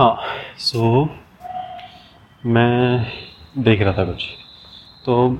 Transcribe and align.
हाँ 0.00 0.18
सो 0.58 1.08
मैं 2.46 3.06
देख 3.58 3.82
रहा 3.82 3.92
था 3.92 4.04
कुछ। 4.04 4.24
तो 5.06 5.38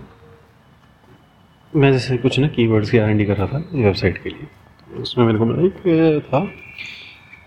मैं 1.76 1.92
जैसे 1.92 2.17
कुछ 2.17 2.38
ना 2.38 2.49
कीवर्ड्स 2.49 2.91
की 2.91 2.99
आर 2.99 3.25
कर 3.25 3.36
रहा 3.36 3.46
था 3.46 3.65
वेबसाइट 3.73 4.23
के 4.23 4.31
लिए। 4.31 4.49
उसमें 5.00 5.26
मेरे 5.26 5.38
को 5.38 5.44
मिला 5.44 5.67
एक, 5.67 6.20
था 6.25 6.52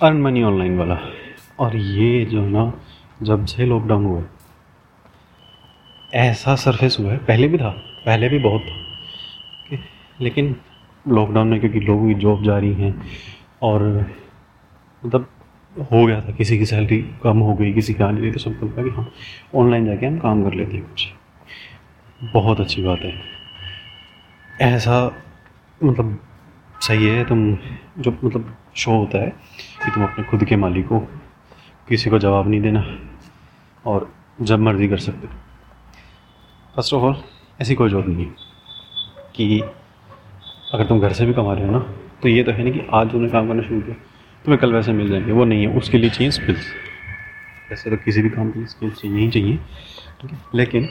अर्न 0.07 0.21
मनी 0.21 0.43
ऑनलाइन 0.43 0.77
वाला। 0.77 0.97
और 1.59 1.75
ये 1.75 2.25
जो 2.25 2.41
है 2.41 2.49
ना, 2.49 2.73
जब 3.21 3.45
से 3.45 3.65
लॉकडाउन 3.65 4.05
हुआ 4.05 4.23
ऐसा 6.13 6.55
सरफेस 6.55 6.97
हुआ 6.99 7.11
है, 7.11 7.17
पहले 7.17 7.47
भी 7.47 7.57
था, 7.57 7.69
पहले 8.05 8.29
भी 8.29 8.39
बहुत 8.39 8.61
था 8.61 8.83
लेकिन 10.21 10.55
लॉकडाउन 11.07 11.47
में 11.47 11.59
क्योंकि 11.59 11.79
लोगों 11.79 12.07
की 12.07 12.13
जॉब 12.13 12.43
जा 12.43 12.57
रही 12.57 12.73
हैं 12.73 13.01
और 13.61 14.11
मतलब 15.05 15.32
हो 15.75 16.05
गया 16.05 16.19
था, 16.21 16.31
किसी 16.31 16.57
की 16.57 16.65
सैलरी 16.65 16.97
कम 17.23 17.37
हो 17.37 17.53
गई, 17.53 17.73
किसी 17.73 17.93
की 17.93 18.03
आ 18.03 18.09
नहीं 18.11 18.21
रही 18.21 18.31
तो 18.31 18.39
सबको 18.39 18.65
लगा 18.65 18.83
कि 18.83 18.89
हाँ 18.89 19.07
ऑनलाइन 19.55 19.85
जाके 19.85 20.05
हम 20.05 20.17
काम 20.19 20.43
कर 20.43 20.53
लेते 20.53 20.77
हैं 20.77 20.85
कुछ। 20.85 21.07
बहुत 22.33 22.59
अच्छी 22.59 22.83
बात 22.83 22.99
है। 22.99 23.13
ऐसा 24.61 25.11
मतलब 25.81 26.19
सही 26.81 27.07
है, 27.07 27.23
तुम 27.25 27.57
जो 27.99 28.11
मतलब 28.23 28.55
शो 28.75 28.91
होता 28.91 29.17
है 29.17 29.29
कि 29.85 29.91
तुम 29.91 30.03
अपने 30.03 30.23
खुद 30.23 30.43
के 30.45 30.55
मालिक 30.55 30.85
हो, 30.85 30.99
किसी 31.89 32.09
को 32.09 32.19
जवाब 32.19 32.47
नहीं 32.47 32.61
देना 32.61 32.85
और 33.85 34.11
जब 34.41 34.59
मर्ज़ी 34.59 34.87
कर 34.87 34.97
सकते 34.97 35.27
हो। 35.27 35.33
फ़र्स्ट 36.75 36.93
ऑफ़ 36.93 37.03
ऑल 37.03 37.15
ऐसी 37.61 37.75
कोई 37.75 37.89
जॉब 37.89 38.07
नहीं 38.09 38.25
है 38.25 38.35
कि 39.35 39.59
अगर 40.73 40.85
तुम 40.85 40.99
घर 40.99 41.13
से 41.13 41.25
भी 41.25 41.33
कमा 41.33 41.53
रहे 41.53 41.65
हो 41.65 41.71
ना 41.71 41.79
तो 42.21 42.29
ये 42.29 42.43
तो 42.43 42.51
है 42.51 42.63
नहीं 42.63 42.73
कि 42.73 42.87
आज 42.93 43.11
तुमने 43.11 43.29
काम 43.29 43.47
करना 43.47 43.61
शुरू 43.61 43.81
किया। 43.81 43.95
तुम्हें 44.45 44.59
कल 44.61 44.73
वैसे 44.73 44.91
मिल 44.93 45.09
जाएँगे। 45.09 45.31
वो 45.31 45.45
नहीं 45.45 45.67
है, 45.67 45.77
उसके 45.77 45.97
लिए 45.97 46.09
चाहिए 46.09 46.31
स्किल्स 46.31 46.65
वैसे 47.69 47.89
तो 47.89 47.97
किसी 47.97 48.21
भी 48.21 48.29
काम 48.29 48.49
के 48.51 48.59
लिए 48.59 48.67
स्किल्स 48.67 49.01
चाहिए 49.01 49.17
ही 49.17 49.29
चाहिए, 49.31 49.57
ठीक 50.21 50.31
है? 50.31 50.37
लेकिन 50.55 50.89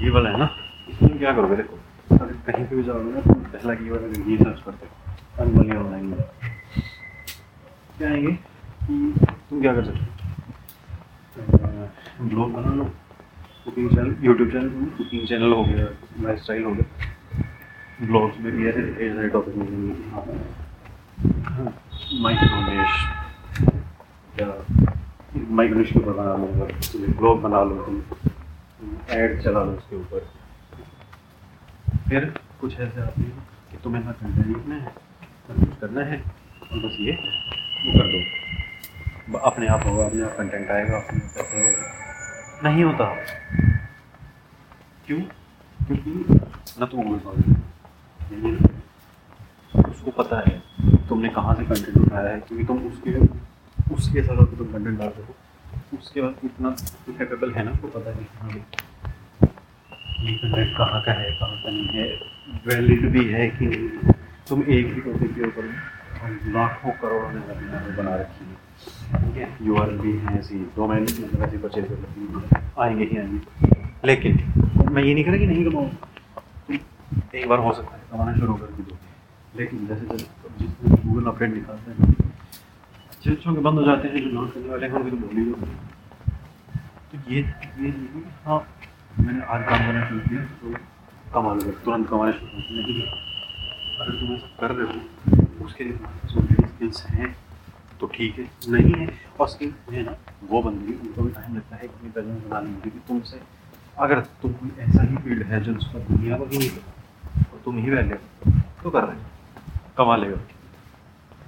ये 0.00 0.10
वाला 0.10 0.30
है 0.30 0.38
ना 0.38 0.46
तुम 1.00 1.08
क्या 1.08 1.32
करोगे? 1.32 1.56
देखो 1.56 1.78
अगर 2.10 2.32
कहीं 2.46 2.64
पर 2.64 2.76
भी 2.76 2.82
जाओगे 2.82 3.12
ना 3.12 3.20
तो 3.20 3.34
पहला 3.34 3.74
की 3.74 3.90
वाला 3.90 4.06
ये 4.30 4.36
सर्च 4.36 4.62
करते 4.64 4.86
हो। 4.86 5.44
अनमनी 5.44 5.76
ऑनलाइन 5.76 6.04
में 6.04 6.18
क्या 7.98 8.08
आएँगे 8.10 8.32
तुम 9.50 9.60
क्या 9.60 9.74
कर 9.74 9.84
सकते 9.84 9.98
हो? 9.98 10.06
ब्लॉग 12.22 12.52
बना 12.52 12.74
लो। 12.74 12.84
Cooking 13.64 13.88
channel 13.90 14.14
YouTube 14.22 14.50
channel 14.50 14.68
cooking 14.98 15.26
channel 15.28 15.52
हो 15.52 15.64
गया 15.64 15.86
लाइफ 16.20 16.38
स्टाइल 16.38 16.64
हो 16.64 16.72
गया। 16.72 16.86
ब्लॉग्स 18.02 18.40
में 18.40 18.52
भी 18.52 18.68
ऐसे 18.68 19.28
टॉपिक 19.28 19.56
मिलेंगे। 19.56 19.94
हाँ। 21.46 21.72
माइक्रोनिश 22.12 22.92
क्या 24.36 24.46
माइक्रोनिश 25.48 25.92
के 25.92 25.98
ऊपर 25.98 26.12
बना 26.12 26.36
लो 26.36 26.46
अगर 26.46 27.12
ब्लॉग 27.18 27.42
बना 27.42 27.62
लो 27.62 27.74
तुम 27.76 28.02
ऐड 29.10 29.42
चला 29.42 29.62
लो 29.62 29.72
उसके 29.72 29.96
ऊपर। 29.96 30.26
फिर 32.08 32.24
कुछ 32.60 32.80
ऐसे 32.80 33.00
आते 33.00 33.22
हैं 33.22 33.48
कि 33.70 33.76
तुम्हें 33.76 34.04
ना 34.04 34.12
कंटेंट 34.12 34.46
लिखना 34.46 34.74
है, 34.74 34.94
ना 35.50 35.54
कुछ 35.60 35.78
करना 35.78 36.00
है 36.00 36.16
और 36.62 36.78
बस 36.78 36.96
ये, 37.00 37.12
वो 37.84 37.98
कर 37.98 38.06
दो। 38.06 39.38
अपने 39.38 39.66
आप 39.66 39.86
होगा, 39.86 40.06
अपने 40.06 40.22
आप 40.22 40.36
कंटेंट 40.38 40.70
आएगा, 40.70 40.96
अपने 40.96 41.18
पैसे 41.18 41.62
होगा। 41.62 42.70
नहीं 42.70 42.84
होता। 42.84 43.14
क्यों? 45.06 45.20
क्योंकि 45.86 46.10
ना 46.80 46.86
तो 46.86 46.96
बोल 46.96 47.16
उसको 49.90 50.10
पता 50.10 50.36
है। 50.48 50.69
तुमने 51.10 51.28
कहाँ 51.36 51.54
से 51.54 51.64
कंटेंट 51.64 51.96
उठाया 51.98 52.30
है? 52.30 52.40
क्योंकि 52.40 52.64
तुम 52.64 52.78
उसके 52.88 53.10
उसके 53.94 54.18
हिसाब 54.20 54.46
से 54.50 54.56
तुम 54.56 54.66
कंटेंट 54.72 54.98
डाल 54.98 55.08
सको 55.10 55.96
उसके 55.96 56.20
बाद 56.20 56.34
इतना 56.44 56.70
कैपेबल 57.18 57.52
है 57.52 57.64
ना 57.64 57.70
उसको 57.70 57.88
पता 57.88 58.10
है 58.10 58.26
हाँ। 58.40 58.50
ये 60.20 60.32
कहाँ 60.76 61.00
का 61.02 61.12
है? 61.12 61.30
कहाँ 61.32 61.56
का 61.62 61.70
नहीं 61.70 61.88
है? 61.94 62.06
वैलिड 62.66 63.08
भी 63.12 63.24
है 63.32 63.48
कि 63.50 63.66
तुम 64.48 64.62
एक 64.62 64.94
ही 64.94 65.00
टॉपिक 65.00 65.34
के 65.34 65.42
ऊपर 65.46 65.64
लाखों 66.54 66.90
करोड़ों 67.02 67.30
ने 67.32 67.40
बना 67.96 68.14
रखी 68.16 68.44
है। 68.44 69.24
ठीक 69.24 69.36
है? 69.36 69.48
यू 69.66 69.76
आर 69.76 69.90
भी 70.02 70.12
हैं 70.18 70.38
ऐसी। 70.38 70.58
डोमेन 70.76 71.02
मतलब 71.02 71.42
ऐसी 71.42 71.56
परचेज 71.58 71.84
कर 71.84 71.94
रखी 71.94 72.22
आएँगे 72.82 73.04
ही 73.04 73.16
आएँगे। 73.18 73.38
लेकिन 74.06 74.32
मैं 74.92 75.02
ये 75.02 75.14
नहीं 75.14 75.24
कह 75.24 75.30
रहा 75.30 75.38
कि 75.38 75.46
नहीं 75.46 75.64
कमाऊँ 75.70 75.90
एक 77.34 77.48
बार 77.48 77.58
हो 77.58 77.72
सकता 77.72 77.96
है, 77.96 78.02
कमाना 78.12 78.34
शुरू 78.38 78.54
कर 78.54 78.66
दी 78.66 78.82
दो। 78.82 78.96
लेकिन 79.56 79.86
जैसे 79.86 80.06
जैसे 80.06 80.26
जिस 80.58 81.04
गूगल 81.04 81.30
अपडेट 81.30 81.54
निकालते 81.54 81.90
हैं 81.92 82.14
अच्छे 83.10 83.30
अच्छों 83.30 83.54
के 83.54 83.60
बंद 83.60 83.78
हो 83.78 83.84
जाते 83.84 84.08
हैं 84.08 84.20
जो 84.24 84.30
नॉन 84.30 84.48
करने 84.48 84.68
वाले 84.68 84.86
हैं, 84.86 84.92
उनकी 84.94 85.10
तो 85.10 85.16
बोल 85.16 85.36
ही 85.36 85.44
दो 85.44 85.54
तो 87.10 87.32
ये 87.32 87.40
ये 87.80 87.90
हाँ 88.44 88.60
मैंने 89.20 89.40
आज 89.42 89.64
काम 89.68 89.86
करना 89.86 90.08
शुरू 90.08 90.20
किया 90.28 90.44
तो 90.60 90.74
कमा 91.34 91.54
लो 91.54 91.70
तुरंत 91.84 92.08
कमाना 92.08 92.32
शुरू 92.32 92.76
लेकिन 92.76 93.02
अगर 94.00 94.12
तुम 94.20 94.34
ऐसा 94.34 94.48
कर 94.60 94.74
रहे 94.74 94.86
हो, 94.86 95.64
उसके 95.64 95.84
स्किल्स 96.66 97.04
हैं 97.06 97.34
तो 98.00 98.06
ठीक 98.14 98.38
है, 98.38 98.44
नहीं 98.72 98.92
है, 98.94 99.06
और 99.40 99.48
स्किल 99.48 99.72
है 99.90 100.02
ना, 100.02 100.14
वो 100.50 100.62
बंदी 100.62 100.92
उनको 100.92 101.22
भी 101.22 101.30
टाइम 101.32 101.56
लगता 101.56 101.76
है 101.76 101.88
कि 101.88 102.10
प्रेजेंस 102.10 102.42
बनाने 102.44 102.68
में 102.68 102.80
क्योंकि 102.80 102.98
तुमसे 103.08 103.40
अगर 103.98 104.20
तुम 104.42 104.52
कोई 104.60 104.70
ऐसा 104.84 105.02
ही 105.02 105.16
फ़ील्ड 105.24 105.42
है 105.46 105.60
जो 105.64 105.74
उसका 105.74 105.98
दुनिया 106.08 106.38
को 106.38 106.44
ही 106.44 106.58
नहीं 106.58 106.70
और 106.70 107.60
तुम 107.64 107.78
ही 107.78 107.90
वैल्यू 107.90 108.16
तो 108.82 108.90
कर 108.90 109.04
रहे 109.04 109.16
हो। 109.16 109.38
कमा 110.00 110.16
लेगा। 110.16 110.36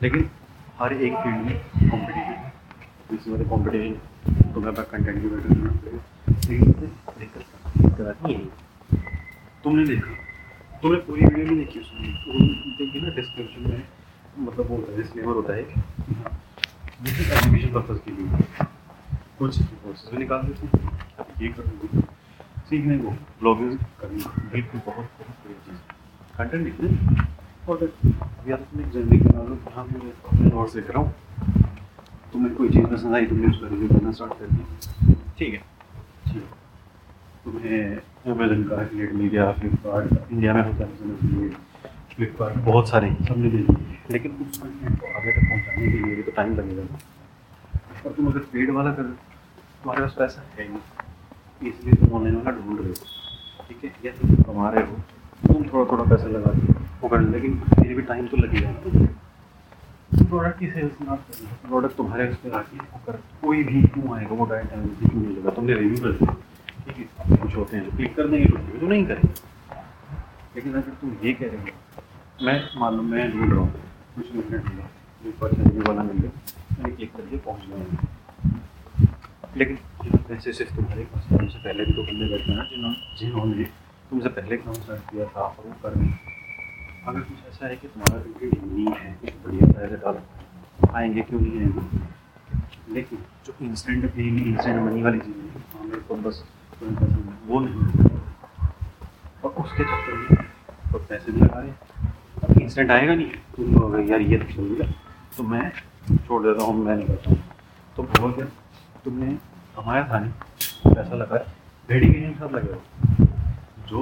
लेकिन 0.03 0.31
हर 0.79 0.93
एक 0.95 1.13
फ़ील्ड 1.17 1.45
में 1.47 1.57
कॉम्पिटिशन 1.91 2.19
है। 2.21 2.53
इसमें 3.13 3.39
तो 3.39 3.49
कॉम्पिटिशन 3.51 3.93
तुम्हें 4.55 4.71
अपना 4.73 4.85
कंटेंट 4.93 5.17
भी 5.23 5.29
बेटर 5.29 5.49
करना 5.49 5.71
पड़ेगा 5.83 6.01
लेकिन 7.19 8.51
तुमने 9.65 9.85
देखा, 9.87 10.11
तुमने 10.83 10.99
पूरी 11.07 11.21
वीडियो 11.23 11.47
नहीं 11.47 11.57
देखी 11.57 11.81
उसमें? 11.81 12.03
देखिए 12.79 13.01
ना 13.03 13.15
डिस्क्रिप्शन 13.17 13.71
में 13.71 13.83
मतलब 14.39 14.71
वो 14.71 14.77
डिस्क्लेमर 14.97 15.35
होता 15.35 15.53
है। 15.55 15.63
जैसे 17.05 17.23
एजुकेशन 17.35 17.73
पर्पज़ 17.75 17.99
के 18.05 18.11
लिए 18.11 18.27
कुछ 19.39 19.63
कोर्सेज 19.63 20.11
भी 20.11 20.19
निकाल 20.19 20.43
देते 20.43 20.65
हैं। 20.67 20.83
ये 21.43 21.49
कर 21.49 21.65
सीखने 22.69 22.99
को 22.99 23.11
ब्लॉगिंग 23.41 23.79
करना 24.01 24.49
बिल्कुल 24.53 24.81
बहुत 24.87 25.07
बहुत 25.19 25.37
बड़ी 25.47 25.55
चीज़ 25.67 25.81
कंटेंट 26.39 26.63
लिखने 26.65 26.89
और 27.69 27.77
तो 28.47 28.55
बना 29.19 29.43
लो। 29.43 29.57
जहाँ 29.65 29.85
मैं 29.85 29.99
रहा 30.89 31.01
हूँ 31.01 31.11
तुम्हें 32.33 32.55
कोई 32.55 32.69
चीज़ 32.69 32.87
पसंद 32.87 33.15
आई 33.15 33.25
रिव्यू 33.25 33.89
करना 33.89 34.13
स्टार्ट 34.13 34.33
कर 34.33 34.47
ठीक 35.39 35.55
है। 35.55 35.61
ठीक 36.27 36.43
तुम्हें 37.45 38.33
अमेजन 38.33 38.63
का 38.65 38.77
मिल 38.95 39.29
गया 39.29 39.51
फ्लिपकार्ट 39.53 40.33
इंडिया 40.33 40.55
में 40.55 40.63
होता 40.63 40.85
है 40.85 41.49
फ्लिपकार्ट 42.15 42.57
बहुत 42.65 42.89
सारे 42.89 43.09
हैं 43.09 43.27
सबने 43.27 43.51
दे 43.51 43.59
दिए। 43.59 43.99
लेकिन 44.11 44.31
उस 44.43 44.59
कंटेंट 44.59 45.01
को 45.01 45.07
आगे 45.19 45.33
तक 45.33 45.49
पहुँचाने 45.49 45.91
के 45.93 45.99
लिए 45.99 46.15
भी 46.17 46.23
तो 46.23 46.33
टाइम 46.33 46.57
लगेगा। 46.57 46.85
और 48.05 48.13
तुम 48.13 48.27
अगर 48.27 48.39
पेड 48.53 48.71
वाला 48.75 48.93
कर 48.93 49.03
तुम्हारे 49.03 50.01
पास 50.03 50.15
पैसा 50.19 50.43
है 50.59 50.69
नहीं। 50.69 51.71
इसलिए 51.71 51.95
तुम 51.95 52.17
ऑनलाइन 52.19 52.37
वाला 52.37 52.51
ढूंढ 52.59 52.79
रहे 52.81 52.89
हो। 52.89 52.95
ठीक 53.69 53.85
है? 53.85 53.93
या 54.05 54.13
तुम 54.13 54.43
कमा 54.43 54.71
रहे 54.71 54.85
हो 54.87 54.97
तुम 55.47 55.65
थोड़ा 55.69 55.85
थोड़ा 55.93 56.05
पैसा 56.05 56.29
लगा 56.29 56.53
दो 56.53 56.75
वो 57.03 57.09
कर 57.09 57.21
लेकिन 57.21 57.59
फिर 57.75 57.95
भी 57.95 58.03
टाइम 58.03 58.27
तो 58.27 58.37
लगेगा 58.37 58.71
ना 58.71 59.09
प्रोडक्ट 60.25 60.59
की 60.59 60.67
सेल्स 60.71 61.01
ना 61.03 61.15
प्रोडक्ट 61.63 61.97
तुम्हारे 61.97 62.29
उस 62.29 62.37
पर 62.37 62.53
आके 62.59 62.79
अगर 62.79 63.17
कोई 63.43 63.63
भी 63.65 63.83
क्यों 63.85 64.17
आएगा? 64.17 64.35
वो 64.35 64.45
डायरेक्ट 64.47 64.71
टाइम 64.71 64.89
से 64.89 65.09
क्यों 65.09 65.23
मिलेगा 65.23 65.51
तुमने 65.51 65.75
रिव्यू 65.75 65.99
कर 66.03 66.13
दिया। 66.13 66.35
ठीक 66.87 66.97
है 66.99 67.37
कुछ 67.37 67.57
होते 67.57 67.77
हैं 67.77 67.85
जो 67.85 67.97
क्लिक 67.97 68.15
कर 68.17 68.29
देंगे 68.29 68.47
कुछ 68.47 68.81
तो 68.81 68.87
नहीं 68.87 69.05
करेंगे। 69.07 69.33
लेकिन 70.57 70.73
अगर 70.73 70.95
तुम 71.01 71.17
ये 71.25 71.33
कह 71.33 71.47
रहे 71.47 71.57
हो 71.57 72.47
मैं 72.47 72.57
मान 72.81 72.95
लो 72.95 73.03
मैं 73.03 73.31
ढूंढ 73.33 73.53
रहा 73.53 73.61
हूँ 73.61 73.73
कुछ 74.15 74.33
मिनट 74.35 74.65
मिला 74.69 74.89
जो 75.25 75.33
पर्सन 75.41 75.63
रिव्यू 75.63 75.83
वाला 75.89 76.03
मिल 76.03 76.19
गया 76.19 76.31
मैंने 76.79 76.95
क्लिक 76.97 77.13
कर 77.17 77.23
दिया 77.23 77.41
पहुँच 77.45 77.63
गया 77.69 77.77
लेकिन 79.57 79.77
पैसे 80.29 80.53
सिर्फ़ 80.53 80.75
तुम्हारे 80.77 81.05
पास 81.05 81.29
तुमसे 81.31 81.59
पहले 81.59 81.85
भी 81.85 81.93
तो 81.93 82.03
बंदे 82.03 82.29
बैठे 82.29 82.53
हैं 82.53 82.69
जिन्होंने 82.71 83.17
जिन्होंने 83.19 83.65
तुमसे 84.13 84.29
पहले 84.29 84.57
काम 84.57 84.75
स्टार्ट 84.75 85.01
किया 85.11 85.25
था? 85.27 85.43
वो 85.59 85.75
कर 85.83 85.95
अगर 87.09 87.21
कुछ 87.21 87.47
ऐसा 87.49 87.67
है 87.67 87.77
कि 87.77 87.89
तुम्हारा 87.89 88.23
नीड 88.73 88.95
है, 88.95 89.13
कुछ 89.21 89.31
बढ़िया 89.45 89.67
पैसे 89.73 89.97
डालो 89.97 90.91
आएँगे, 90.95 91.23
क्यों 91.23 91.41
नहीं 91.41 91.61
आएँगे? 91.61 92.93
लेकिन 92.95 93.19
जो 93.47 93.55
इंस्टेंट 93.67 94.05
पेन 94.15 94.39
इंस्टेंट 94.39 94.81
मनी 94.83 95.03
वाली 95.03 95.19
चीज़ें 95.19 95.41
हैं। 95.43 95.65
हाँ 95.73 95.87
मेरे 95.87 96.01
को 96.01 96.17
बस 96.27 96.43
वो 97.47 97.61
नहीं 97.61 97.85
और 99.45 99.51
उसके 99.65 99.85
चक्कर 99.85 100.15
में 100.15 100.45
तो 100.93 100.99
पैसे 100.99 101.33
भी 101.33 101.41
लगा 101.41 101.61
रहे। 101.61 101.71
अब 102.45 102.61
इंस्टेंट 102.61 102.91
आएगा 102.91 103.15
नहीं। 103.15 103.31
तुम 103.57 103.75
तो 103.79 103.99
यार 104.11 104.21
ये 104.21 104.39
तो 104.39 104.75
गया। 104.75 104.93
तो 105.37 105.43
मैं 105.43 105.71
छोड़ 106.27 106.43
देता 106.43 106.65
हूँ, 106.65 106.85
मैं 106.85 106.97
नहीं 106.97 107.07
करता 107.07 107.31
हूँ। 107.31 107.43
तो 107.97 108.03
बहुत 108.03 108.41
तुमने 109.05 109.35
कमाया 109.77 110.09
था 110.11 110.19
नहीं। 110.19 110.95
पैसा 110.95 111.15
लगाया 111.17 111.53
भेड़ी 111.89 112.13
के 112.13 112.33
साथ 112.33 112.53
लगेगा 112.53 113.31
जो 113.93 114.01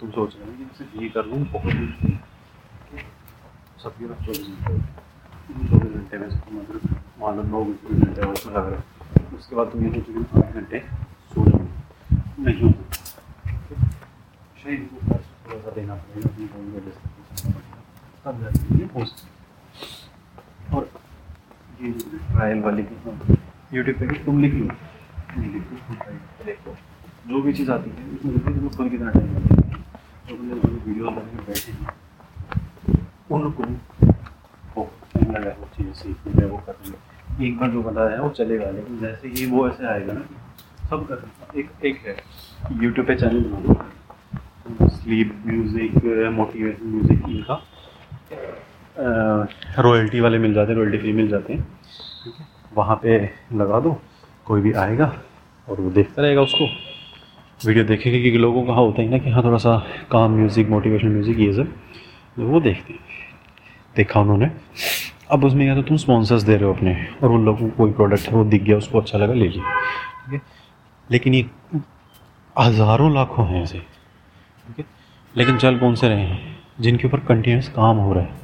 तुम 0.00 0.10
सोच 0.10 0.34
रहे 0.36 0.46
हो 0.46 0.52
कि 0.78 1.02
ये 1.02 1.08
कर 1.10 1.24
लूँ, 1.26 1.38
बहुत 1.52 1.74
मुश्किल 1.74 2.12
सबके 3.82 4.06
पास 4.06 4.18
चौबीस 4.26 4.48
घंटे 4.48 4.74
चौबीस 5.68 5.92
घंटे 5.92 6.16
में 6.18 6.26
अगर 6.26 6.76
मान 7.20 7.36
लो 7.36 7.42
नौ 7.44 7.60
घंटे 7.64 8.26
उसमें 8.26 8.52
लग 8.54 8.66
रहा 8.66 8.70
है। 8.70 8.80
उसके 9.36 9.56
बाद 9.56 9.66
तुम 9.72 9.84
ये 9.84 9.90
सोचोगे 9.92 10.18
मैं 10.18 10.26
आठ 10.42 10.54
घंटे 10.54 10.78
सो 11.32 11.44
जाऊँगी 11.48 12.44
नहीं 12.44 12.60
हो 12.62 12.68
सकता 12.72 12.96
शरीर 14.62 14.80
को 14.84 14.96
थोड़ा 15.08 15.58
सा 15.58 15.70
देना 15.70 15.94
पड़ेगा, 15.94 16.28
अपनी 16.28 16.44
बॉडी 16.46 16.68
को 16.68 17.50
पड़ेगा। 17.52 17.78
तब 18.24 18.34
जाके 18.42 18.84
हो 18.94 19.04
सकता 19.04 20.76
और 20.76 20.82
ये 21.82 21.88
ट्रायल 21.92 22.60
वाली 22.62 22.82
की 22.82 22.96
यूट्यूब 23.76 23.96
पे 23.98 24.24
तुम 24.24 24.40
लिख 24.42 24.54
लो। 24.54 24.66
लिखो 25.42 25.94
ट्राई 25.94 26.16
देखो 26.46 26.76
जो 27.28 27.40
भी 27.42 27.52
चीज़ 27.52 27.70
आती 27.70 27.90
है, 27.90 27.96
उसमें 28.14 28.68
खुद 28.68 28.88
कितना 28.90 29.10
टाइम 29.10 29.34
लगता 29.34 29.54
है 29.54 29.70
तो 30.28 30.34
वीडियो 30.34 31.04
बनाने 31.06 31.42
बैठे 31.46 31.72
हैं, 31.72 31.88
उनको 33.30 33.62
टाइम 35.14 35.30
लगा 35.32 35.50
वो 35.60 35.66
चीज़ें 35.76 35.92
सीखने 35.94 36.32
में 36.34 36.50
वो 36.50 36.56
करने 36.66 37.46
एक 37.46 37.58
बार 37.58 37.70
जो 37.70 37.82
बताया 37.82 38.10
है 38.10 38.20
वो 38.22 38.28
चलेगा, 38.30 38.70
लेकिन 38.70 38.98
जैसे 39.00 39.28
ही 39.28 39.46
वो 39.50 39.68
ऐसे 39.68 39.86
आएगा 39.88 40.12
ना, 40.12 40.20
सब 40.90 41.06
कर 41.08 41.58
एक 41.58 41.70
एक 41.84 41.96
है 42.06 42.16
यूट्यूब 42.82 43.06
पे 43.06 43.14
चैनल 43.16 43.44
बना 43.52 44.88
स्लीप 44.88 45.32
म्यूज़िक 45.46 45.92
मोटिवेशन 46.32 46.86
म्यूज़िक 46.86 47.28
इनका 47.28 47.62
रॉयल्टी 49.82 50.20
वाले 50.20 50.38
मिल 50.38 50.54
जाते 50.54 50.72
हैं 50.72 50.78
रॉयल्टी 50.78 50.98
फ्री 50.98 51.12
मिल 51.12 51.28
जाते 51.28 51.52
हैं। 51.52 51.62
ठीक 52.24 52.34
है? 52.38 52.46
वहाँ 52.74 52.96
पे 53.02 53.18
लगा 53.54 53.80
दो, 53.80 54.00
कोई 54.46 54.60
भी 54.60 54.72
आएगा 54.84 55.12
और 55.68 55.80
वो 55.80 55.90
देखता 55.90 56.22
रहेगा 56.22 56.42
उसको। 56.42 56.66
वीडियो 57.66 57.84
देखेगा 57.84 58.18
क्योंकि 58.20 58.38
लोगों 58.38 58.64
का 58.66 58.72
होता 58.72 59.02
है 59.02 59.08
ना 59.08 59.18
कि 59.18 59.30
हाँ 59.30 59.42
थोड़ा 59.44 59.58
सा 59.58 59.76
काम 60.10 60.30
म्यूज़िक 60.30 60.68
मोटिवेशनल 60.68 61.10
म्यूज़िक 61.10 61.38
ये 61.38 61.52
सब। 61.52 61.72
तो 62.36 62.46
वो 62.46 62.60
देखते 62.60 62.92
हैं। 62.92 63.00
देखा 63.96 64.20
उन्होंने। 64.20 64.50
अब 65.30 65.44
उसमें 65.44 65.66
क्या 65.66 65.74
तो 65.74 65.82
तुम 65.82 65.96
स्पॉन्सर्स 65.96 66.42
दे 66.42 66.56
रहे 66.56 66.64
हो 66.64 66.72
अपने, 66.74 66.96
और 67.22 67.30
उन 67.30 67.44
लोगों 67.44 67.68
को 67.68 67.76
कोई 67.76 67.92
प्रोडक्ट 67.92 68.28
है, 68.28 68.34
वो 68.34 68.44
दिख 68.44 68.62
गया, 68.62 68.76
उसको 68.76 69.00
अच्छा 69.00 69.18
लगा, 69.18 69.34
ले 69.34 69.48
लिया। 69.48 69.72
ठीक 70.24 70.34
है? 70.34 70.40
लेकिन 71.10 71.34
ये 71.34 71.48
हज़ारों 72.56 73.14
लाखों 73.14 73.46
हैं 73.46 73.62
ऐसे। 73.62 73.78
ठीक 73.78 74.78
है? 74.78 74.84
लेकिन 75.34 75.56
चल, 75.56 75.78
कौन 75.78 75.94
से 75.94 76.08
रहे 76.08 76.20
हैं? 76.20 76.56
जिनके 76.80 77.06
ऊपर 77.06 77.20
कंटिन्यूस 77.20 77.68
काम 77.68 77.96
हो 77.96 78.12
रहा 78.12 78.24
है। 78.24 78.40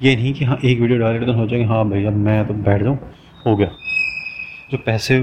ये 0.00 0.16
नहीं 0.16 0.32
कि 0.34 0.44
हाँ 0.44 0.58
एक 0.64 0.80
वीडियो 0.80 0.98
डाले 0.98 1.26
तो 1.26 1.32
हो 1.32 1.46
जाएगा 1.46 1.66
हाँ 1.68 1.88
भाई, 1.90 2.04
अब 2.04 2.12
मैं 2.12 2.46
तो 2.48 2.54
बैठ 2.54 2.82
जाऊँ, 2.82 2.98
हो 3.46 3.56
गया। 3.56 3.70
जो 4.70 4.78
पैसे 4.78 5.18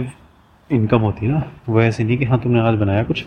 इनकम 0.70 1.02
होती 1.02 1.26
है 1.26 1.32
ना, 1.32 1.44
वो 1.70 1.82
ऐसे 1.82 2.04
नहीं 2.04 2.18
कि 2.18 2.26
हाँ 2.26 2.40
तुमने 2.42 2.60
आज 2.60 2.76
बनाया 2.76 3.04
कुछ, 3.04 3.24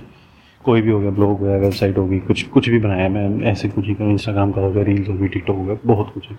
कोई 0.64 0.82
भी 0.82 0.90
हो 0.90 1.00
गया 1.00 1.10
ब्लॉग 1.10 1.30
हो 1.30 1.44
गया 1.44 1.56
वेबसाइट 1.58 1.98
होगी 1.98 2.18
कुछ 2.20 2.42
कुछ 2.48 2.68
भी 2.68 2.78
बनाया 2.78 3.08
मैं 3.08 3.28
ऐसे 3.50 3.68
कुछ 3.68 3.86
ही 3.86 3.94
करूँ 3.94 4.10
इंस्टाग्राम 4.12 4.52
का 4.52 4.60
हो 4.60 4.70
गया 4.72 4.84
रील्स 4.84 5.08
होगी 5.08 5.28
टिकटॉक 5.28 5.56
हो 5.56 5.64
गया, 5.64 5.76
बहुत 5.86 6.12
कुछ 6.14 6.28
है, 6.28 6.36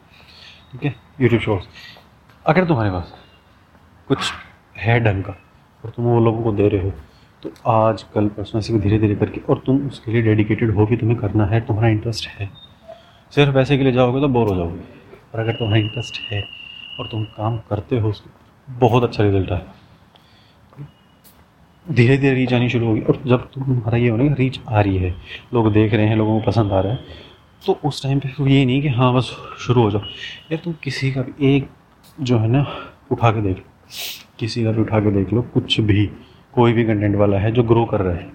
ठीक 0.71 0.83
है? 0.83 0.95
यूट्यूब 1.21 1.41
शॉर्ट्स 1.41 1.67
अगर 2.45 2.65
तुम्हारे 2.65 2.91
पास 2.91 3.13
कुछ 4.09 4.31
है 4.77 4.99
ढंग 4.99 5.23
का, 5.23 5.35
और 5.83 5.89
तुम 5.89 6.05
वो 6.05 6.19
लोगों 6.19 6.43
को 6.43 6.51
दे 6.53 6.67
रहे 6.69 6.83
हो 6.83 6.91
तो 7.43 7.51
आज 7.67 8.03
कल 8.13 8.27
परसों 8.29 8.59
ऐसे 8.59 8.79
धीरे 8.79 8.97
धीरे 8.99 9.15
करके, 9.15 9.41
और 9.49 9.61
तुम 9.65 9.77
उसके 9.87 10.11
लिए 10.11 10.21
डेडिकेटेड 10.21 10.75
हो 10.75 10.85
कि 10.85 10.97
तुम्हें 10.97 11.17
करना 11.19 11.45
है, 11.45 11.61
तुम्हारा 11.61 11.89
इंटरेस्ट 11.89 12.27
है। 12.29 12.49
सिर्फ़ 13.33 13.53
पैसे 13.53 13.77
के 13.77 13.83
लिए 13.83 13.93
जाओगे 13.93 14.21
तो 14.21 14.27
बोर 14.29 14.47
हो 14.47 14.55
जाओगे 14.55 14.79
और 15.33 15.39
अगर 15.39 15.53
तुम्हारा 15.53 15.81
इंटरेस्ट 15.81 16.19
है, 16.31 16.43
और 16.99 17.07
तुम 17.07 17.23
काम 17.37 17.57
करते 17.69 17.99
हो 17.99 18.09
उसको, 18.09 18.29
बहुत 18.67 19.03
अच्छा 19.03 19.23
रिज़ल्ट 19.23 19.51
है 19.51 19.65
धीरे 21.85 22.17
धीरे 22.17 22.33
रीच 22.35 22.53
आनी 22.53 22.69
शुरू 22.69 22.87
होगी। 22.87 23.01
और 23.01 23.21
जब 23.27 23.49
तुम्हारा 23.51 23.97
ये 23.97 24.09
होना 24.09 24.33
रीच 24.35 24.59
आ 24.69 24.81
रही 24.81 24.97
है, 24.97 25.15
लोग 25.53 25.71
देख 25.73 25.93
रहे 25.93 26.05
हैं, 26.07 26.15
लोगों 26.15 26.39
को 26.39 26.45
पसंद 26.45 26.71
आ 26.71 26.79
रहा 26.79 26.93
है 26.93 27.29
तो 27.63 27.73
उस 27.85 28.01
टाइम 28.03 28.19
पे 28.19 28.29
ये 28.49 28.63
नहीं 28.65 28.81
कि 28.81 28.87
हाँ 28.89 29.13
बस 29.13 29.25
शुरू 29.59 29.81
हो 29.81 29.91
जाओ। 29.91 30.01
यार, 30.01 30.59
तुम 30.63 30.73
किसी 30.83 31.11
का 31.11 31.21
भी 31.21 31.55
एक 31.55 31.67
जो 32.19 32.37
है 32.39 32.47
ना, 32.47 32.65
उठा 33.11 33.31
के 33.31 33.41
देख 33.41 33.57
लो। 33.57 33.63
किसी 34.39 34.63
का 34.63 34.71
भी 34.71 34.81
उठा 34.81 34.99
के 34.99 35.11
देख 35.11 35.33
लो, 35.33 35.41
कुछ 35.43 35.79
भी, 35.81 36.05
कोई 36.53 36.73
भी 36.73 36.83
कंटेंट 36.85 37.15
वाला 37.15 37.39
है 37.39 37.51
जो 37.51 37.63
ग्रो 37.63 37.85
कर 37.85 38.01
रहा 38.01 38.15
है। 38.15 38.29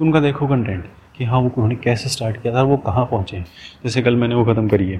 उनका 0.00 0.20
देखो 0.20 0.46
कंटेंट 0.46 0.84
कि 1.16 1.24
हाँ 1.24 1.38
वो 1.38 1.46
उन्होंने 1.46 1.74
कैसे 1.76 2.08
स्टार्ट 2.08 2.40
किया 2.42 2.54
था 2.54 2.62
वो 2.62 2.76
कहाँ 2.78 3.04
पहुँचे 3.06 3.36
हैं। 3.36 3.46
जैसे 3.84 4.02
कल 4.02 4.16
मैंने 4.16 4.34
वो 4.34 4.44
ख़त्म 4.44 4.68
करी 4.68 4.90
है, 4.90 4.98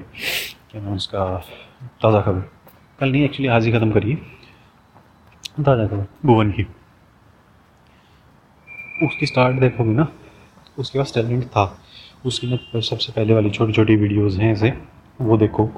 क्या 0.70 0.82
नाम 0.82 0.94
उसका, 0.94 1.24
ताज़ा 2.02 2.20
खबर। 2.20 2.40
कल 2.98 3.12
नहीं 3.12 3.24
एक्चुअली 3.24 3.48
आज 3.48 3.66
ही 3.66 3.72
ख़त्म 3.72 3.90
करी 3.90 4.14
ताज़ा 5.56 5.86
खबर, 5.86 6.06
भुवन 6.24 6.50
की। 6.50 6.66
उसकी 9.02 9.26
स्टार्ट 9.26 9.60
देखोगे 9.60 9.92
ना 9.92 10.06
उसके 10.78 10.98
पास 10.98 11.12
टैलेंट 11.14 11.44
था। 11.46 11.64
उसकी 12.26 12.46
ना 12.46 12.80
सबसे 12.80 13.12
पहले 13.12 13.34
वाली 13.34 13.50
छोटी 13.50 13.72
छोटी 13.72 13.96
वीडियोज़ 13.96 14.40
हैं 14.40 14.52
ऐसे, 14.52 14.72
वो 15.20 15.36
देखो। 15.38 15.70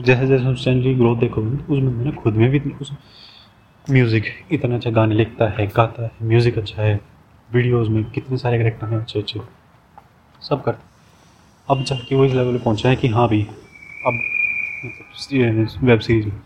जैसे 0.00 0.26
जैसे 0.26 0.46
उस 0.46 0.64
चैनल 0.64 0.82
की 0.82 0.94
ग्रोथ 0.94 1.16
देखोगे 1.16 1.56
उस 1.56 1.78
बंदे 1.78 2.04
ने 2.04 2.12
खुद 2.12 2.34
में 2.34 2.50
भी 2.50 2.58
उस 2.72 2.92
म्यूज़िक 3.84 4.24
इतना 4.52 4.74
अच्छा 4.76 4.90
गाने 4.90 5.14
लिखता 5.14 5.48
है, 5.50 5.66
गाता 5.66 6.02
है 6.02 6.10
म्यूज़िक 6.22 6.58
अच्छा 6.58 6.82
है 6.82 7.00
वीडियोज़ 7.50 7.90
में 7.90 8.04
कितने 8.10 8.36
सारे 8.38 8.58
करेक्टर 8.58 8.86
हैं 8.88 9.00
अच्छे 9.00 9.18
अच्छे। 9.18 9.40
सब 10.42 10.62
करता 10.64 10.92
अब 11.68 11.82
जाके 11.84 12.16
वो 12.16 12.24
इस 12.24 12.32
लेवल 12.32 12.56
पे 12.56 12.64
पहुँचा 12.64 12.88
है 12.88 12.96
कि 12.96 13.08
हाँ 13.08 13.26
भाई, 13.28 13.42
अब 14.06 14.14
मतलब 14.84 15.84
वेब 15.84 16.00
सीरीज़ 16.00 16.26
में, 16.26 16.38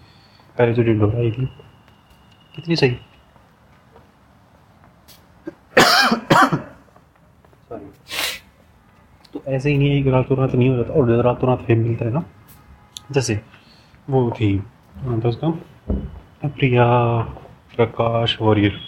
पहले 0.57 0.73
जो 0.75 0.83
डिंडोरा 0.83 1.19
आई 1.19 1.31
थी। 1.31 1.47
कितनी 2.55 2.77
सही 2.77 2.97
सॉरी 7.69 7.87
तो 9.35 9.38
ऐसे 9.49 9.71
ही 9.71 9.79
नहीं 9.79 9.91
है 9.91 10.03
कि 10.03 10.11
रातों 10.11 10.37
रात 10.39 10.55
नहीं 10.55 10.69
हो 10.69 10.77
जाता, 10.77 10.93
और 10.93 11.11
रातों 11.25 11.49
रात 11.49 11.63
फेम 11.63 11.79
मिलता 11.79 12.05
है 12.05 12.13
ना। 12.13 12.23
जैसे 13.13 13.41
वो 14.11 14.31
थी 14.31 14.59
था 14.59 15.29
उसका, 15.29 15.51
प्रिया, 16.45 16.87
प्रकाश, 17.77 18.37
वॉरियर। 18.41 18.79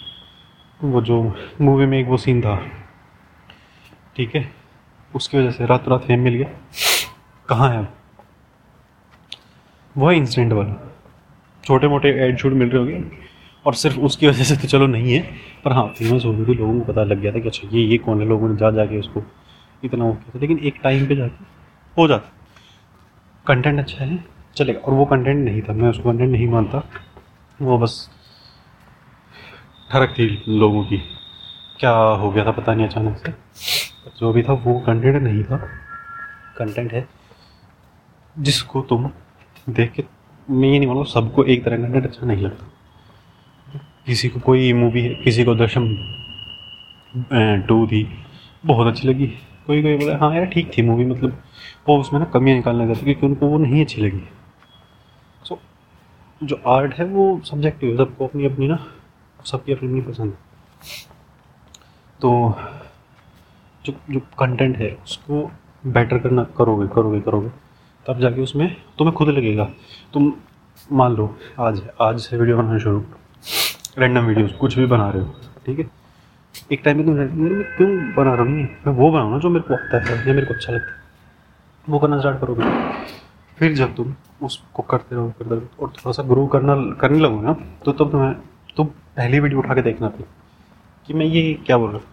वो 0.81 1.01
जो 1.01 1.21
मूवी 1.61 1.85
में 1.85 1.97
एक 1.99 2.07
वो 2.07 2.17
सीन 2.17 2.41
था, 2.41 2.55
ठीक 4.15 4.35
है? 4.35 4.45
उसकी 5.13 5.37
वजह 5.37 5.51
से 5.51 5.65
रात 5.65 5.87
रात 5.89 6.03
फेम 6.03 6.19
मिल 6.19 6.33
गया। 6.33 6.49
कहाँ 7.49 7.69
है 7.69 7.77
अब? 7.79 7.87
वह 9.95 10.13
इंसिडेंट 10.13 10.53
वाला। 10.53 10.75
छोटे 11.63 11.87
मोटे 11.87 12.09
एड 12.25 12.37
शूट 12.37 12.53
मिल 12.53 12.69
रहे 12.69 12.81
होंगे, 12.81 13.03
और 13.65 13.73
सिर्फ़ 13.73 13.99
उसकी 13.99 14.27
वजह 14.27 14.43
से 14.43 14.55
तो 14.55 14.67
चलो 14.67 14.87
नहीं 14.87 15.13
है, 15.13 15.21
पर 15.65 15.73
हाँ 15.73 15.87
फ़ेमस 15.97 16.25
हो 16.25 16.33
गई 16.33 16.45
थी 16.45 16.53
लोगों 16.53 16.79
को 16.79 16.91
पता 16.91 17.03
लग 17.03 17.19
गया 17.19 17.31
था 17.31 17.39
कि 17.39 17.47
अच्छा 17.47 17.67
ये 17.71 17.83
ये 17.83 17.97
कौन 17.97 18.21
है? 18.21 18.27
लोगों 18.27 18.49
ने 18.49 18.55
जा 18.55 18.71
जाके 18.71 18.99
उसको 18.99 19.23
इतना 19.83 20.05
वो 20.05 20.13
किया 20.13 20.31
था, 20.35 20.39
लेकिन 20.39 20.59
एक 20.59 20.79
टाइम 20.83 21.07
पे 21.07 21.15
जाके 21.15 21.43
हो 21.97 22.07
जाता। 22.07 22.31
कंटेंट 23.47 23.79
अच्छा 23.79 24.03
है, 24.05 24.23
चलेगा। 24.55 24.79
और 24.79 24.93
वो 24.93 25.05
कंटेंट 25.05 25.43
नहीं 25.45 25.61
था, 25.61 25.73
मैं 25.73 25.89
उसको 25.89 26.11
कंटेंट 26.11 26.31
नहीं 26.31 26.47
मानता। 26.47 26.83
वो 27.59 27.77
बस 27.77 28.09
ठरक 29.91 30.13
थी 30.19 30.43
लोगों 30.47 30.83
की। 30.85 30.97
क्या 31.79 31.91
हो 31.91 32.31
गया 32.31 32.45
था 32.45 32.51
पता 32.51 32.73
नहीं 32.73 32.87
अचानक 32.87 33.17
से। 33.17 33.33
जो 34.19 34.31
भी 34.33 34.43
था, 34.43 34.53
वो 34.53 34.79
कंटेंट 34.79 35.21
नहीं 35.23 35.43
था। 35.43 35.57
कंटेंट 36.57 36.93
है 36.93 37.07
जिसको 38.35 38.81
तुम 38.81 39.09
देख 39.69 39.91
के, 39.91 40.03
मैं 40.49 40.69
ये 40.69 40.79
नहीं 40.79 40.87
मानूँ 40.87 41.05
सबको 41.05 41.43
एक 41.43 41.63
तरह 41.65 41.77
कंटेंट 41.77 42.05
अच्छा 42.05 42.25
नहीं 42.25 42.43
लगता। 42.43 42.65
किसी 44.05 44.29
को 44.29 44.39
कोई 44.39 44.71
मूवी 44.73 45.01
है 45.01 45.13
किसी 45.15 45.43
को 45.43 45.55
दशम 45.55 45.87
टू 47.67 47.85
थी, 47.87 48.07
बहुत 48.65 48.87
अच्छी 48.87 49.07
लगी। 49.07 49.33
कोई 49.71 49.81
कोई 49.81 49.97
बोला 49.97 50.17
हाँ 50.17 50.33
यार, 50.35 50.45
ठीक 50.45 50.71
थी 50.77 50.81
मूवी 50.81 51.05
मतलब 51.05 51.41
वो 51.87 51.97
उसमें 51.99 52.19
ना 52.19 52.25
कमियाँ 52.33 52.55
निकालने 52.57 52.87
जाती 52.87 53.05
क्योंकि 53.05 53.25
उनको 53.25 53.47
वो 53.47 53.57
नहीं 53.57 53.83
अच्छी 53.83 54.01
लगी। 54.01 54.21
सो 55.45 55.57
जो 56.41 56.59
आर्ट 56.67 56.93
है 56.93 57.05
वो 57.05 57.39
सब्जेक्टिव 57.45 57.89
है 57.89 57.97
सबको 57.97 58.27
अपनी 58.27 58.45
अपनी 58.45 58.67
ना, 58.67 58.77
सबकी 59.45 59.73
अपनी 59.73 59.89
अपनी 59.89 60.01
पसंद 60.01 60.31
है। 60.31 60.37
तो 62.19 62.31
जो 63.85 63.93
जो 64.09 64.19
कंटेंट 64.39 64.77
है, 64.77 64.91
उसको 65.03 65.49
बेटर 65.85 66.19
करना, 66.19 66.43
करोगे 66.57 66.87
करोगे 66.87 67.19
करोगे, 67.21 67.49
तब 68.05 68.19
जाके 68.19 68.41
उसमें 68.41 68.67
तुम्हें 68.97 69.15
खुद 69.17 69.29
लगेगा। 69.29 69.69
तुम 70.13 70.31
मान 70.91 71.15
लो, 71.15 71.35
आज 71.59 71.81
आज 72.01 72.19
से 72.19 72.37
वीडियो 72.37 72.57
बनाना 72.57 72.77
शुरू। 72.79 73.03
रैंडम 73.97 74.25
वीडियोस 74.25 74.53
कुछ 74.53 74.77
भी 74.79 74.85
बना 74.87 75.09
रहे 75.09 75.23
हो, 75.23 75.35
ठीक 75.65 75.79
है? 75.79 75.89
एक 76.69 76.81
टाइम 76.85 76.97
में 76.97 77.05
तुम 77.05 77.15
मैं 77.15 77.27
क्यों 77.77 77.89
बना 78.15 78.33
रहा 78.33 78.43
हूँ 78.43 78.51
मैं 78.85 78.93
वो 78.93 79.11
बनाऊँ 79.11 79.31
ना 79.31 79.37
जो 79.39 79.49
मेरे 79.49 79.63
को 79.67 79.73
आता 79.73 79.97
है 80.05 80.17
या 80.27 80.33
मेरे 80.33 80.45
को 80.45 80.53
अच्छा 80.53 80.73
लगता 80.73 80.91
है। 80.91 80.97
वो 81.87 81.99
करना 81.99 82.19
स्टार्ट 82.19 82.39
करोगे। 82.41 82.63
फिर 83.57 83.73
जब 83.75 83.95
तुम 83.95 84.13
उसको 84.45 84.83
करते 84.83 85.15
रहो 85.15 85.29
करते 85.39 85.55
रहो 85.55 85.83
और 85.83 85.89
थोड़ा 85.89 86.11
सा 86.11 86.23
ग्रो 86.23 86.45
करना 86.53 86.75
करने 87.01 87.19
लगो 87.19 87.41
ना 87.41 87.53
तो 87.85 87.91
तब 87.91 88.11
तुम्हें 88.11 88.33
तुम 88.77 88.87
पहली 89.17 89.39
वीडियो 89.39 89.59
उठा 89.59 89.73
के 89.75 89.81
देखना 89.81 90.09
थी 90.09 90.23
कि 91.09 91.13
मैं 91.13 91.25
ये 91.25 91.53
क्या 91.65 91.77
बोल 91.77 91.91
रहा 91.91 91.97
हूँ। 91.97 92.05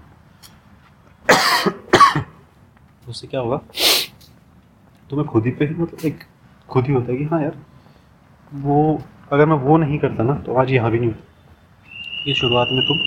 उससे 3.08 3.26
क्या 3.26 3.40
होगा? 3.40 3.60
तुम्हें 5.10 5.28
खुद 5.28 5.44
ही 5.44 5.50
पे 5.50 5.68
मतलब 5.70 6.04
एक 6.06 6.18
खुद 6.68 6.86
ही 6.86 6.92
होता 6.92 7.12
है 7.12 7.18
कि 7.18 7.24
हाँ 7.24 7.40
यार, 7.42 7.54
वो 8.52 9.02
अगर 9.32 9.46
मैं 9.46 9.56
वो 9.58 9.76
नहीं 9.76 9.98
करता 9.98 10.22
ना 10.22 10.34
तो 10.46 10.54
आज 10.60 10.70
यहाँ 10.72 10.90
भी 10.90 10.98
नहीं 10.98 11.10
होता। 11.10 11.24
ये 12.26 12.34
शुरुआत 12.34 12.68
में 12.72 12.82
तुम 12.88 12.98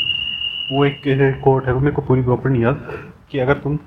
वो 0.72 0.86
एक 0.86 1.01
कोट 1.44 1.65
है 1.65 1.74
मेरे 1.75 1.91
को 1.91 2.01
पूरी 2.01 2.22
प्रॉपर 2.22 2.50
नहीं 2.50 2.62
याद, 2.63 2.88
कि 3.32 3.39
अगर 3.39 3.58
तुम 3.60 3.77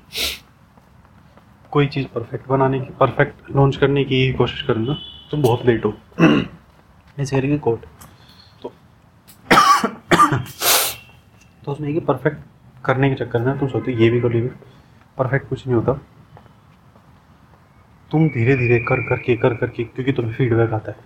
कोई 1.71 1.87
चीज़ 1.87 2.05
परफेक्ट 2.13 2.47
बनाने 2.49 2.79
की 2.79 2.93
परफेक्ट 2.99 3.49
लॉन्च 3.55 3.75
करने 3.77 4.03
की 4.03 4.31
कोशिश 4.33 4.61
करो 4.61 4.81
ना, 4.81 4.93
तुम 5.31 5.41
बहुत 5.41 5.65
लेट 5.65 5.85
हो। 5.85 5.93
ऐसे 7.17 7.39
करके 7.39 7.57
कोट 7.59 7.85
तो 8.61 8.71
तो 11.63 11.71
उसमें 11.71 11.89
ये 11.89 11.99
परफेक्ट 12.01 12.37
करने 12.85 13.09
के 13.09 13.15
चक्कर 13.15 13.41
में 13.41 13.57
तुम 13.59 13.67
सोचते 13.69 13.91
ये 13.93 14.09
भी 14.09 14.21
कर 14.21 14.33
ली 14.33 14.41
परफेक्ट 15.17 15.47
कुछ 15.49 15.65
नहीं 15.67 15.75
होता। 15.75 15.93
तुम 18.11 18.27
धीरे 18.29 18.55
धीरे 18.57 18.79
कर 18.79 19.01
करके 19.09 19.35
कर 19.37 19.53
करके 19.55 19.83
क्योंकि 19.83 20.11
तुम्हें 20.13 20.33
फीडबैक 20.33 20.73
आता 20.73 20.91
है। 20.91 20.97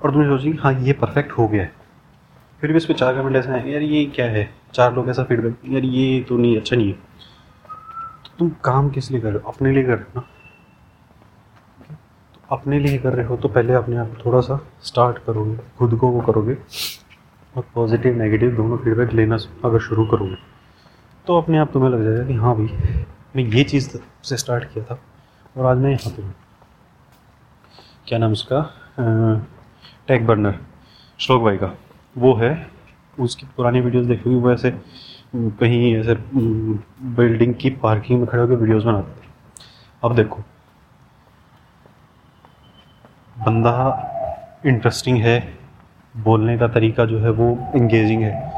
और 0.00 0.12
तुम्हें 0.12 0.28
सोचेगी 0.28 0.56
हाँ 0.58 0.72
ये 0.74 0.92
परफेक्ट 0.94 1.32
हो 1.32 1.48
गया 1.48 1.62
है। 1.62 1.72
फिर 2.62 2.72
भी 2.72 2.76
इस 2.76 2.84
पर 2.84 2.94
चार 2.94 3.14
कमेंट 3.14 3.36
ऐसे 3.36 3.50
हैं। 3.50 3.66
यार, 3.66 3.82
ये 3.82 4.04
क्या 4.06 4.26
है? 4.26 4.48
चार 4.74 4.94
लोग 4.94 5.08
ऐसा 5.10 5.22
फीडबैक 5.24 5.56
यार, 5.68 5.84
ये 5.84 6.20
तो 6.28 6.36
नहीं 6.38 6.56
अच्छा 6.56 6.76
नहीं 6.76 6.88
है। 6.88 6.98
तो 8.24 8.30
तुम 8.38 8.48
काम 8.64 8.88
किस 8.90 9.10
लिए 9.10 9.20
कर 9.20 9.28
रहे 9.28 9.38
हो? 9.38 9.50
अपने 9.50 9.72
लिए 9.72 9.84
कर 9.84 9.90
रहे 9.90 10.04
हो 10.04 10.20
ना? 10.20 10.26
तो 12.34 12.56
अपने 12.56 12.78
लिए 12.78 12.98
कर 12.98 13.12
रहे 13.12 13.26
हो 13.26 13.36
तो 13.36 13.48
पहले 13.48 13.72
अपने 13.74 13.96
आप 13.96 14.16
थोड़ा 14.24 14.40
सा 14.40 14.58
स्टार्ट 14.82 15.18
करोगे, 15.26 15.56
खुद 15.78 15.94
को 15.98 16.08
वो 16.08 16.20
करोगे 16.22 16.56
और 17.54 17.64
पॉजिटिव 17.74 18.16
नेगेटिव 18.16 18.56
दोनों 18.56 18.76
फीडबैक 18.78 19.12
लेना 19.12 19.38
अगर 19.64 19.78
शुरू 19.80 20.06
करोगे 20.06 20.36
तो 21.26 21.38
अपने 21.38 21.58
आप 21.58 21.72
तुम्हें 21.72 21.90
लग 21.90 22.04
जाएगा 22.04 22.26
कि 22.26 22.34
हाँ 22.34 22.54
भाई, 22.56 23.04
मैं 23.36 23.44
ये 23.44 23.64
चीज़ 23.64 23.88
से 24.24 24.36
स्टार्ट 24.36 24.64
किया 24.72 24.84
था 24.84 24.98
और 25.56 25.66
आज 25.66 25.78
मैं 25.78 25.90
यहाँ 25.90 26.12
पे 26.16 26.22
हूँ। 26.22 26.34
क्या 28.08 28.18
नाम 28.18 28.32
उसका? 28.32 28.60
टैग 30.08 30.26
बर्नर 30.26 30.58
श्लोक 31.20 31.42
भाई 31.42 31.56
का। 31.56 31.74
वो 32.16 32.34
है। 32.36 32.50
उसकी 33.16 33.46
पुरानी 33.56 33.80
वीडियोस 33.80 34.06
देखोगी 34.06 34.36
वो 34.36 34.52
ऐसे 34.52 34.70
कहीं 35.34 35.94
ऐसे 35.96 36.14
बिल्डिंग 37.16 37.54
की 37.54 37.70
पार्किंग 37.82 38.18
में 38.20 38.26
खड़े 38.28 38.40
होकर 38.42 38.54
वीडियोस 38.54 38.84
बनाते 38.84 39.20
थे। 39.20 39.28
अब 40.02 40.14
देखो। 40.16 40.42
बंदा 43.36 43.72
इंटरेस्टिंग 44.66 45.18
है, 45.18 45.38
बोलने 46.14 46.56
का 46.58 46.68
तरीका 46.68 47.04
जो 47.04 47.18
है 47.18 47.30
वो 47.32 47.48
इंगेजिंग 47.76 48.22
है। 48.22 48.52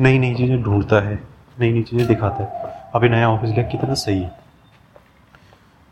नई 0.00 0.18
नई 0.18 0.34
चीज़ें 0.34 0.62
ढूंढता 0.62 1.00
है 1.00 1.14
नई 1.60 1.72
नई 1.72 1.82
चीज़ें 1.82 2.06
दिखाता 2.08 2.42
है। 2.42 2.74
अभी 2.94 3.08
नया 3.08 3.30
ऑफ़िस 3.30 3.50
लिया 3.50 3.66
कितना 3.68 3.94
सही 3.96 4.22
है। 4.22 4.32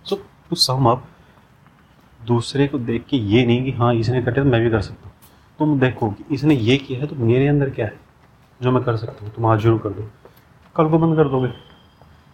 सो 0.04 0.16
टू 0.50 0.56
सम 0.56 0.86
अप 0.90 1.04
दूसरे 2.20 2.66
को 2.68 2.78
देख 2.80 3.04
के 3.10 3.16
ये 3.16 3.44
नहीं 3.46 3.64
कि 3.64 3.72
हाँ 3.72 3.92
इसने 3.94 4.22
कटे 4.22 4.32
तो 4.34 4.44
मैं 4.44 4.60
भी 4.62 4.70
कर 4.70 4.80
सकता 4.80 5.06
हूँ। 5.06 5.07
तुम 5.58 5.78
देखो 5.80 6.10
कि 6.10 6.24
इसने 6.34 6.54
ये 6.54 6.76
किया 6.78 7.00
है 7.00 7.06
तो 7.06 7.16
मेरे 7.16 7.46
अंदर 7.48 7.70
क्या 7.70 7.86
है? 7.86 7.98
जो 8.60 8.70
मैं 8.70 8.82
कर 8.84 8.96
सकता 8.96 9.24
हूँ, 9.24 9.32
तुम 9.34 9.46
आज 9.46 9.60
शुरू 9.60 9.78
कर 9.78 9.90
दो। 9.90 10.02
कल 10.76 10.88
को 10.90 10.98
बंद 10.98 11.16
कर 11.16 11.28
दोगे। 11.28 11.48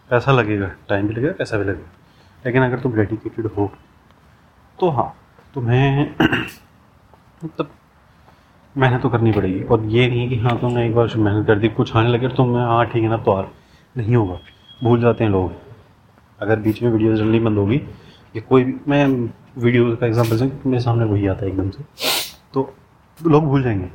पैसा 0.09 0.31
लगेगा 0.31 0.67
टाइम 0.89 1.07
भी 1.07 1.13
लगेगा, 1.13 1.31
पैसा 1.33 1.57
भी 1.57 1.63
लगेगा। 1.63 1.91
लेकिन 2.45 2.63
अगर 2.63 2.79
तुम 2.79 2.93
डेडिकेटेड 2.93 3.45
हो 3.47 3.71
तो 4.79 4.89
हाँ 4.89 5.13
तुम्हें 5.55 6.15
मतलब 7.43 7.69
मेहनत 8.75 9.01
तो 9.01 9.09
करनी 9.09 9.31
पड़ेगी। 9.31 9.63
और 9.63 9.83
ये 9.85 10.07
नहीं 10.07 10.29
कि 10.29 10.37
हाँ 10.39 10.59
तुमने 10.61 10.85
एक 10.85 10.95
बार 10.95 11.15
मेहनत 11.17 11.47
कर 11.47 11.59
दी, 11.59 11.69
कुछ 11.69 11.95
आने 11.95 12.09
लगे 12.09 12.27
तो 12.27 12.35
तुम्हें 12.35 12.63
हाँ 12.63 12.85
ठीक 12.85 13.03
है 13.03 13.09
ना 13.09 13.17
तो 13.17 13.31
आ 13.31 13.43
नहीं 13.95 14.15
होगा। 14.15 14.39
भूल 14.79 15.01
जाते 15.01 15.23
हैं 15.23 15.31
लोग। 15.31 15.51
अगर 16.39 16.59
बीच 16.59 16.81
में 16.83 16.89
वीडियो 16.91 17.15
जल्दी 17.15 17.39
बंद 17.39 17.57
होगी 17.57 17.77
कि 17.77 18.41
कोई 18.41 18.63
भी, 18.63 18.75
मैं 18.87 19.05
वीडियो 19.57 19.95
का 19.95 20.05
एग्ज़ाम्पल 20.07 20.37
से, 20.37 20.51
मेरे 20.65 20.83
सामने 20.83 21.05
वही 21.05 21.27
आता 21.27 21.45
है 21.45 21.51
एकदम 21.51 21.69
से। 21.69 21.83
तो 22.53 22.73
लोग 23.19 23.45
भूल 23.45 23.63
जाएँगे 23.63 23.91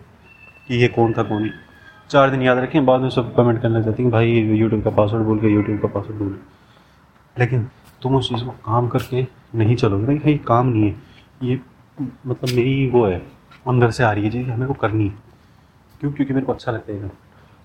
कि 0.68 0.74
ये 0.74 0.88
कौन 0.88 1.12
था, 1.12 1.22
कौन 1.22 1.50
चार 2.10 2.30
दिन 2.30 2.42
याद 2.42 2.58
रखें, 2.58 2.86
बाद 2.86 3.00
में 3.00 3.10
सब 3.10 3.34
कमेंट 3.36 3.62
करने 3.62 3.82
चाहते 3.84 4.02
हैं 4.02 4.12
भाई 4.12 4.30
यूट्यूब 4.30 4.82
का 4.84 4.90
पासवर्ड 4.90 5.24
बोल 5.24 5.40
के 5.40 5.46
यूट्यूब 5.46 5.80
का 5.80 5.88
पासवर्ड 5.88 6.18
बोल 6.18 6.38
लेकिन 7.36 7.68
तुम 8.02 8.16
उस 8.16 8.28
चीज़ 8.28 8.44
को 8.44 8.50
काम 8.64 8.88
करके 8.88 9.26
नहीं 9.54 9.76
चलोगे 9.76 10.06
नहीं 10.06 10.18
भाई, 10.18 10.38
काम 10.38 10.66
नहीं 10.66 10.84
है। 10.84 10.94
ये 11.42 11.60
मतलब 11.98 12.48
मेरी 12.48 12.90
वो 12.90 13.06
है, 13.06 13.18
अंदर 13.68 13.90
से 13.90 14.04
आ 14.04 14.12
रही 14.12 14.24
है 14.24 14.30
चीज़, 14.30 14.50
हमें 14.50 14.68
को 14.68 14.74
करनी 14.76 15.04
है। 15.04 15.10
क्यों? 16.00 16.12
क्योंकि 16.12 16.34
मेरे 16.34 16.46
को 16.46 16.52
अच्छा 16.52 16.72
लगता 16.72 16.92
है 16.92 17.10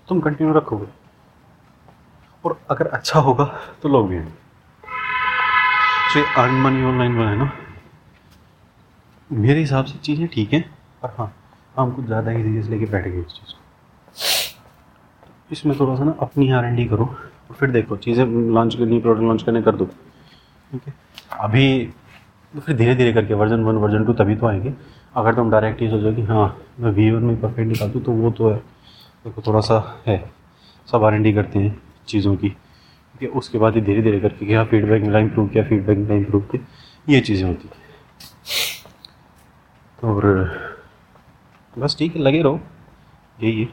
तुम 0.08 0.20
कंटिन्यू 0.20 0.54
रखोगे। 0.54 0.86
और 2.44 2.58
अगर 2.70 2.86
अच्छा 2.88 3.20
होगा 3.20 3.44
तो 3.82 3.88
लोग 3.88 4.08
भी 4.08 4.16
ये 4.16 4.24
अर्न 6.38 6.60
मनी 6.62 6.84
ऑनलाइन 6.84 7.16
बना 7.16 7.30
है 7.30 7.36
ना, 7.36 7.50
मेरे 9.30 9.60
हिसाब 9.60 9.84
से 9.84 9.98
चीज़ें 9.98 10.26
ठीक 10.28 10.52
हैं, 10.52 10.62
पर 11.02 11.14
हाँ 11.18 11.32
हम 11.76 11.90
कुछ 11.92 12.04
ज़्यादा 12.06 12.30
ही 12.30 12.42
सीरियस 12.42 12.66
लेके 12.68 12.86
बैठ 12.86 13.06
गए 13.06 13.20
इस 13.20 13.26
चीज़ 13.28 13.52
को। 13.52 13.64
इसमें 15.50 15.78
थोड़ा 15.80 15.94
सा 15.96 16.04
ना 16.04 16.14
अपनी 16.20 16.50
आर 16.50 16.64
एन 16.64 16.76
डी 16.76 16.84
करो 16.86 17.04
और 17.04 17.56
फिर 17.56 17.70
देखो, 17.70 17.96
चीज़ें 17.96 18.24
लॉन्च 18.26 18.74
करनी 18.74 18.98
प्रोडक्ट 19.00 19.24
लॉन्च 19.24 19.42
करने 19.42 19.62
कर 19.62 19.76
दो। 19.76 19.84
ठीक 19.84 20.82
है? 20.86 20.94
अभी 21.40 21.86
तो 22.54 22.60
फिर 22.60 22.76
धीरे 22.76 22.94
धीरे 22.94 23.12
करके 23.12 23.34
वर्जन 23.34 23.64
वन 23.64 23.76
वर्जन 23.76 24.04
टू 24.04 24.12
तभी 24.14 24.36
तो 24.36 24.46
आएँगे। 24.46 24.72
अगर 25.14 25.34
तुम 25.34 25.50
डायरेक्ट 25.50 25.82
ये 25.82 25.88
सोचो 25.90 26.14
कि 26.16 26.22
हाँ 26.22 26.56
मैं 26.80 26.90
वी 26.92 27.10
वन 27.10 27.22
में 27.22 27.40
परफेक्ट 27.40 27.68
निकाल 27.68 27.90
दूँ 27.90 28.02
तो 28.02 28.12
वो 28.12 28.30
तो 28.30 28.50
है। 28.50 28.56
देखो, 28.56 29.42
थोड़ा 29.46 29.60
सा 29.60 30.02
है। 30.06 30.18
सब 30.88 31.04
आर 31.04 31.14
एन 31.14 31.22
डी 31.22 31.32
करते 31.32 31.58
हैं 31.58 31.80
चीज़ों 32.08 32.34
की। 32.36 32.48
ठीक 32.48 33.22
है? 33.22 33.28
उसके 33.28 33.58
बाद 33.58 33.74
ही 33.74 33.80
धीरे 33.80 34.02
धीरे 34.02 34.20
करके 34.20 34.46
क्या 34.46 34.64
फीडबैक 34.64 35.02
मिला 35.02 35.18
इम्प्रूव 35.18 35.48
किया 35.48 35.64
फीडबैक 35.64 35.98
मिला 35.98 36.14
इम्प्रूव 36.14 36.42
किया, 36.42 36.64
ये 37.06 37.20
चीज़ें 37.20 37.46
होती 37.48 37.68
हैं। 37.68 37.84
और 40.02 40.65
बस 41.78 41.96
ठीक 41.98 42.16
है 42.16 42.22
लगे 42.22 42.42
रहो। 42.42 42.60
यही 43.42 43.62
है। 43.62 43.68